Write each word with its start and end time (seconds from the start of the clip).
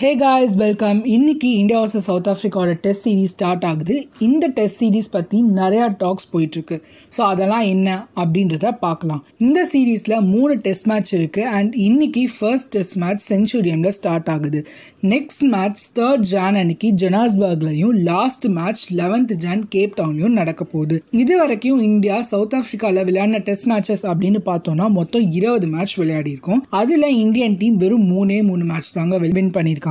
ஹே 0.00 0.10
guys 0.16 0.52
welcome 0.54 0.98
இன்னைக்கு 1.14 1.48
India 1.60 1.78
versus 1.82 2.04
south 2.08 2.28
ஆஃப்ரிக்காவோட 2.32 2.72
test 2.82 3.06
series 3.06 3.32
start 3.32 3.64
ஆகுது. 3.64 3.94
இந்த 4.26 4.44
டெஸ்ட் 4.58 4.78
சீரிஸ் 4.82 5.08
பற்றி 5.14 5.38
நிறையா 5.56 5.86
டாக்ஸ் 6.02 6.26
போயிட்டுருக்கு. 6.32 6.76
ஸோ 7.16 7.20
அதெல்லாம் 7.30 7.64
என்ன 7.70 7.96
அப்படின்றத 8.22 8.70
பார்க்கலாம். 8.84 9.22
இந்த 9.46 9.60
சீரீஸில் 9.72 10.14
மூணு 10.34 10.56
டெஸ்ட் 10.66 10.86
மேட்ச் 10.90 11.14
இருக்குது 11.14 11.48
அண்ட் 11.56 11.72
இன்றைக்கி 11.86 12.22
ஃபர்ஸ்ட் 12.34 12.70
டெஸ்ட் 12.76 12.96
மேட்ச் 13.04 13.24
செஞ்சுரியனில் 13.32 13.96
ஸ்டார்ட் 13.98 14.30
ஆகுது. 14.34 14.60
நெக்ஸ்ட் 15.14 15.44
மேட்ச் 15.54 15.82
தேர்ட் 15.98 16.28
ஜான் 16.34 16.58
அன்னைக்கு 16.62 16.90
ஜெனாஸ்பர்க்லையும் 17.04 17.96
last 18.10 18.46
match 18.60 18.84
eleventh 19.00 19.34
Jan 19.46 19.66
Cape 19.74 19.98
டவுன்லையும் 20.00 20.38
நடக்க 20.40 20.64
போகுது. 20.76 20.98
இது 21.24 21.36
வரைக்கும் 21.42 21.82
இந்தியா 21.88 22.20
சவுத் 22.30 22.56
ஆஃப்ரிக்காவில் 22.60 23.04
விளையாடின 23.10 23.42
டெஸ்ட் 23.50 23.68
மேட்சஸ் 23.72 24.06
அப்படின்னு 24.12 24.42
பார்த்தோம்னா 24.52 24.88
மொத்தம் 25.00 25.26
இருபது 25.40 25.66
மேட்ச் 25.74 25.98
விளையாடிருக்கோம் 26.02 26.62
அதில் 26.82 27.10
இந்தியன் 27.24 27.58
டீம் 27.64 27.76
வெறும் 27.84 28.08
மூணே 28.14 28.40
மூணு 28.52 28.64
மேட்ச் 28.72 28.94
தாங்க 29.00 29.22
வின் 29.26 29.54
பண்ணியிருக்காங்க. 29.58 29.86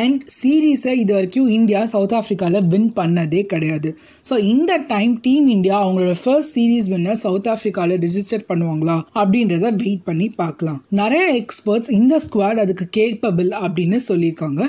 அண்ட் 0.00 0.18
சீரீஸை 0.38 0.94
இது 1.02 1.12
வரைக்கும் 1.12 1.48
இந்தியா 1.48 1.84
சவுத் 1.94 2.14
ஆஃப்ரிக்காவில் 2.18 2.66
வின் 2.72 2.92
பண்ணதே 2.98 3.42
கிடையாது. 3.42 3.98
ஸோ 4.28 4.38
இந்த 4.38 4.72
டைம் 4.92 5.20
டீம் 5.20 5.46
இந்தியா 5.48 5.76
அவங்களோட 5.84 6.14
ஃபர்ஸ்ட் 6.24 6.52
சீரீஸ் 6.58 6.88
வின்னர் 6.92 7.20
சவுத் 7.24 7.48
ஆஃப்ரிக்காவில் 7.54 8.00
ரிஜிஸ்டர் 8.06 8.46
பண்ணுவாங்களா 8.50 8.96
அப்படின்றத 9.20 9.72
வெயிட் 9.82 10.04
பண்ணி 10.04 10.28
பார்க்கலாம். 10.28 10.78
நிறைய 11.00 11.24
எக்ஸ்பர்ட்ஸ் 11.42 11.90
இந்த 11.90 12.20
ஸ்குவாட் 12.26 12.62
அதுக்கு 12.64 12.86
கேப்பபிள் 12.98 13.50
அப்படின்னு 13.64 14.00
சொல்லியிருக்காங்க. 14.08 14.60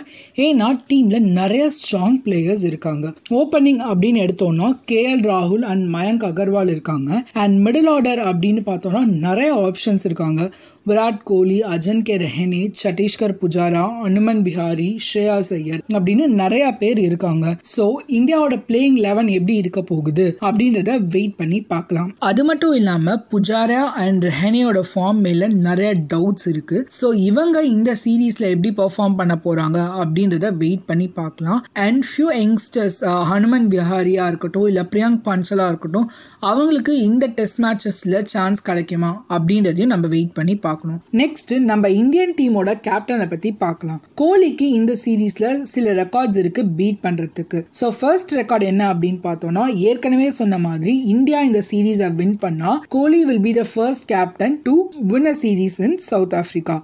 ஏன்னா 0.48 0.70
டீமில் 0.92 1.28
நிறைய 1.40 1.70
ஸ்ட்ராங் 1.78 2.20
பிளேயர்ஸ் 2.26 2.66
இருக்காங்க. 2.72 3.14
ஓப்பனிங் 3.30 3.82
அப்படின்னு 3.92 4.22
எடுத்தோம்னா 4.26 4.70
கேஎல் 4.92 5.24
ராகுல் 5.32 5.66
அண்ட் 5.72 5.86
மயங்க் 5.96 6.28
அகர்வால் 6.32 6.70
இருக்காங்க. 6.70 7.24
அண்ட் 7.34 7.68
மிடில் 7.68 7.90
ஆர்டர் 7.96 8.20
அப்படின்னு 8.20 8.64
பார்த்தோம்னா 8.70 9.04
நிறைய 9.28 9.52
ஆப்ஷன்ஸ் 9.68 10.06
இருக்காங்க. 10.10 10.42
விராட் 10.90 11.24
கோலி 11.24 11.58
அஜன் 11.74 12.02
கே 12.02 12.14
ரெஹனே 12.18 12.62
சட்டீஸ்கர் 12.84 13.34
புஜாரா 13.42 13.84
அனுமன் 14.08 14.42
பிஹாரி 14.46 14.71
ஸ்ரேயாஸ் 15.08 15.52
ஐயர் 15.58 15.82
அப்படின்னு 15.96 16.26
நிறைய 16.42 16.66
பேர் 16.82 17.00
இருக்காங்க. 17.08 17.46
ஸோ 17.76 17.86
இந்தியாவோட 18.18 18.56
பிளேயிங் 18.70 18.98
லெவன் 19.08 19.30
எப்படி 19.38 19.56
இருக்க 19.62 19.82
போகுது 19.92 20.26
அப்படின்றத 20.48 20.98
வெயிட் 21.16 21.36
பண்ணி 21.42 21.60
பார்க்கலாம். 21.74 22.10
அது 22.30 22.42
மட்டும் 22.50 22.76
இல்லாம 22.80 23.16
புஜாரா 23.34 23.82
அண்ட் 24.04 24.26
ரெஹனியோட 24.30 24.84
ஃபார்ம் 24.92 25.22
மேல 25.28 25.48
நிறைய 25.68 25.92
டவுட்ஸ் 26.14 26.48
இருக்கு. 26.54 26.78
ஸோ 27.00 27.10
இவங்க 27.30 27.58
இந்த 27.76 27.96
சீரீஸ்ல 28.04 28.50
எப்படி 28.56 28.72
பெர்ஃபார்ம் 28.82 29.18
பண்ண 29.22 29.36
போறாங்க 29.46 29.80
அப்படின்றத 30.02 30.50
வெயிட் 30.64 30.86
பண்ணி 30.92 31.08
பார்க்கலாம். 31.20 31.62
அண்ட் 31.88 32.04
ஃபியூ 32.10 32.30
யங்ஸ்டர்ஸ் 32.42 33.00
ஹனுமன் 33.32 33.68
விஹாரியா 33.76 34.26
இருக்கட்டும் 34.32 34.68
இல்ல 34.72 34.84
பிரியங்க் 34.94 35.22
பான்சலா 35.28 35.68
இருக்கட்டும் 35.72 36.08
அவங்களுக்கு 36.52 36.94
இந்த 37.10 37.26
டெஸ்ட் 37.38 37.62
மேட்சஸ்ல 37.66 38.24
சான்ஸ் 38.34 38.62
கிடைக்குமா 38.70 39.12
அப்படின்றதையும் 39.36 39.94
நம்ம 39.94 40.08
வெயிட் 40.16 40.34
பண்ணி 40.38 40.56
பார்க்கணும். 40.66 41.00
நெக்ஸ்ட் 41.22 41.54
நம்ம 41.72 41.90
இந்தியன் 42.02 42.36
டீமோட 42.40 42.70
கேப்டனை 42.88 43.28
பத்தி 43.34 43.52
பார்க்கலாம். 43.64 44.02
கோலிக்கு 44.22 44.61
இந்த 44.68 44.96
சீரீஸ்ல 45.04 45.64
சில 45.64 45.94
ரெக்கார்ட்ஸ் 45.94 46.38
இருக்கு 46.38 46.66
பீட் 46.66 47.00
பண்றதுக்கு. 47.04 47.66
ஸோ 47.80 47.88
ஃபர்ஸ்ட் 48.00 48.34
ரெக்கார்ட் 48.34 48.64
என்ன 48.64 48.94
அப்படின்னு 48.94 49.22
பார்த்தோம்னா 49.24 49.66
ஏற்கனவே 49.90 50.30
சொன்ன 50.30 50.58
மாதிரி 50.58 50.98
இந்தியா 51.06 51.42
இந்த 51.42 51.62
சீரீஸை 51.72 52.16
வின் 52.16 52.38
பண்ணா 52.38 52.82
Kohli 52.88 53.24
will 53.24 53.40
be 53.40 53.54
the 53.54 53.66
first 53.74 54.08
captain 54.08 54.62
to 54.64 54.76
win 55.02 55.26
a 55.26 55.36
series 55.44 55.82
in 55.82 55.98
south 55.98 56.34
Africa 56.34 56.78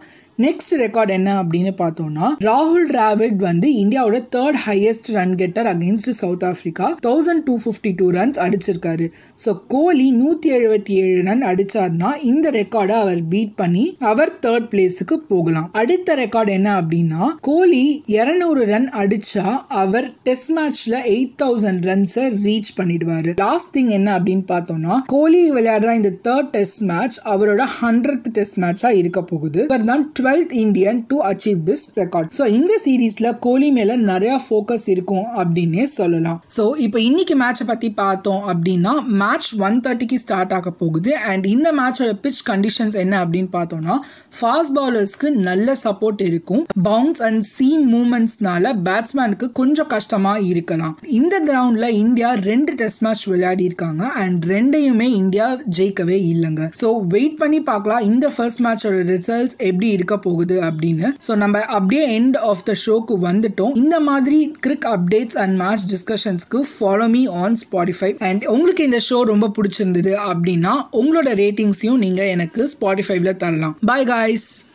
next 0.43 0.73
record 0.81 1.11
என்ன 1.15 1.29
அப்படின்னு 1.41 1.71
பார்த்தோம்னா 1.79 2.27
ராகுல் 2.47 2.83
டிராவிட் 2.89 3.39
வந்து 3.45 3.67
இந்தியாவோட 3.83 4.17
third 4.35 4.57
highest 4.65 5.07
run 5.15 5.33
getter 5.39 5.67
against 5.71 6.11
south 6.19 6.45
Africa 6.49 6.87
thousand 7.05 7.43
two 7.47 7.53
fifty 7.63 7.91
two 7.99 8.07
runs 8.17 8.39
அடிச்சிருக்காரு. 8.43 9.05
ஸோ 9.43 9.51
கோலி 9.73 10.07
நூற்றி 10.19 10.49
எழுபத்தி 10.57 10.97
ஏழு 11.03 11.21
ரன் 11.29 11.41
அடிச்சார்னா 11.51 12.11
இந்த 12.31 12.51
ரெக்கார்டை 12.57 12.97
அவர் 13.05 13.21
பீட் 13.31 13.55
பண்ணி 13.61 13.85
அவர் 14.11 14.33
தேர்ட் 14.45 14.67
பிளேஸுக்கு 14.73 15.17
போகலாம். 15.31 15.67
அடுத்த 15.81 16.17
ரெக்கார்ட் 16.21 16.51
என்ன 16.57 16.69
அப்படின்னா 16.81 17.31
கோலி 17.49 17.83
இரநூறு 18.17 18.65
ரன் 18.73 18.87
அடிச்சா 19.01 19.47
அவர் 19.83 20.09
டெஸ்ட் 20.29 20.53
மேட்ச்ல 20.59 21.01
எயிட் 21.15 21.35
தௌசண்ட் 21.43 21.89
ரன்ஸை 21.91 22.27
ரீச் 22.45 22.71
பண்ணிடுவாரு. 22.81 23.33
லாஸ்ட் 23.45 23.73
திங் 23.77 23.91
என்ன 23.99 24.19
அப்படின்னு 24.19 24.47
பார்த்தோம்னா 24.53 24.99
கோலி 25.15 25.43
விளையாடுற 25.57 25.97
இந்த 26.01 26.13
தேர்ட் 26.29 26.53
டெஸ்ட் 26.57 26.85
மேட்ச் 26.93 27.19
அவரோட 27.33 27.65
ஹண்ட்ரட் 27.81 28.31
டெஸ்ட் 28.39 28.61
மேட்சா 28.65 28.91
இருக்க 29.01 29.19
போகுது. 29.33 29.61
இவர் 29.69 29.89
தான் 29.91 30.07
twelfth 30.27 30.53
Indian 30.61 30.97
to 31.11 31.17
achieve 31.27 31.59
this 31.67 31.83
record 31.99 32.31
so 32.37 32.43
இந்த 32.55 32.73
சீரீஸ்ல 32.85 33.27
கோலி 33.43 33.67
மேல 33.75 33.91
நிறைய 34.09 34.33
ஃபோக்கஸ் 34.45 34.87
இருக்கும் 34.93 35.27
அப்படின்னே 35.41 35.83
சொல்லலாம். 35.97 36.39
ஸோ 36.55 36.63
இப்போ 36.85 36.99
இன்னைக்கு 37.09 37.35
மேட்சை 37.41 37.65
பத்தி 37.69 37.89
பார்த்தோம் 37.99 38.41
அப்படின்னா 38.51 38.93
மேட்ச் 39.21 39.49
ஒன் 39.67 39.77
தேர்ட்டிக்கு 39.85 40.17
ஸ்டார்ட் 40.23 40.53
ஆக 40.57 40.71
போகுது. 40.81 41.11
அண்ட் 41.29 41.45
இந்த 41.53 41.69
மேட்சோட 41.79 42.15
பிச் 42.23 42.41
கண்டிஷன்ஸ் 42.49 42.97
என்ன 43.03 43.13
அப்படின்னு 43.25 43.51
பார்த்தோம்னா 43.55 43.95
ஃபாஸ்ட் 44.39 44.73
பவுலர்ஸ்க்கு 44.79 45.29
நல்ல 45.47 45.75
சப்போர்ட் 45.85 46.23
இருக்கும். 46.29 46.63
பவுன்ஸ் 46.89 47.23
அண்ட் 47.27 47.45
சீன் 47.53 47.85
மூமெண்ட்ஸ்னால 47.93 48.73
பேட்ஸ்மேனுக்கு 48.89 49.49
கொஞ்சம் 49.61 49.89
கஷ்டமா 49.95 50.33
இருக்கலாம். 50.51 50.97
இந்த 51.19 51.41
கிரவுண்ட்ல 51.51 51.89
இந்தியா 52.03 52.31
ரெண்டு 52.49 52.73
டெஸ்ட் 52.83 53.03
மேட்ச் 53.07 53.25
விளையாடி 53.33 53.65
இருக்காங்க. 53.69 54.03
அண்ட் 54.25 54.43
ரெண்டையுமே 54.53 55.09
இந்தியா 55.21 55.49
ஜெயிக்கவே 55.79 56.19
இல்லைங்க. 56.33 56.69
ஸோ 56.81 56.89
வெயிட் 57.15 57.39
பண்ணி 57.43 57.61
பார்க்கலாம். 57.71 58.05
இந்த 58.11 58.33
ஃபர்ஸ்ட் 58.37 58.63
மேட்சோட 58.67 59.01
ரிசல்ட்ஸ் 59.15 59.59
எப்படி 59.69 59.89
இருக்க 59.95 60.15
போகுது 60.17 60.61
அப்படின்னு. 60.61 61.07
ஸோ 61.27 61.35
நம்ம 61.35 61.61
அப்படியே 61.61 62.19
எண்ட் 62.19 62.37
ஆஃப் 62.37 62.63
த 62.63 62.73
ஷோக்கு 62.85 63.15
வந்துட்டோம். 63.21 63.75
இந்த 63.75 63.99
மாதிரி 63.99 64.53
cric 64.67 64.87
updates 64.93 65.37
and 65.37 65.55
match 65.55 65.85
டிஸ்கஷன்ஸ்க்கு 65.93 66.61
follow 66.79 67.09
me 67.09 67.25
on 67.25 67.57
Spotify 67.63 68.19
and 68.19 68.45
உங்களுக்கு 68.45 68.83
இந்த 68.83 68.99
ஷோ 69.09 69.21
ரொம்ப 69.21 69.51
பிடிச்சிருந்தது 69.57 70.13
அப்படின்னா 70.31 70.75
உங்களோட 70.91 71.29
ரேட்டிங்ஸையும் 71.43 72.01
நீங்கள் 72.05 72.25
எனக்கு 72.25 72.69
ஸ்பாட்டிஃபைவ்ல 72.79 73.37
தரலாம். 73.37 73.77
Bye 73.85 74.05
guys 74.05 74.67